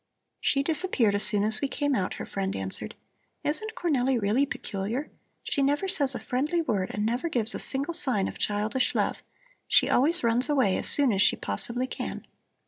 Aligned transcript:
"She 0.39 0.63
disappeared 0.63 1.13
as 1.13 1.21
soon 1.21 1.43
as 1.43 1.61
we 1.61 1.67
came 1.67 1.93
out," 1.93 2.15
her 2.15 2.25
friend 2.25 2.55
answered. 2.55 2.95
"Isn't 3.43 3.75
Cornelli 3.75 4.17
really 4.19 4.47
peculiar? 4.47 5.11
She 5.43 5.61
never 5.61 5.87
says 5.87 6.15
a 6.15 6.19
friendly 6.19 6.59
word 6.59 6.89
and 6.91 7.05
never 7.05 7.29
gives 7.29 7.53
a 7.53 7.59
single 7.59 7.93
sign 7.93 8.27
of 8.27 8.39
childish 8.39 8.95
love. 8.95 9.21
She 9.67 9.89
always 9.91 10.23
runs 10.23 10.49
away 10.49 10.75
as 10.79 10.89
soon 10.89 11.13
as 11.13 11.21
she 11.21 11.35
possibly 11.35 11.85
can." 11.85 12.25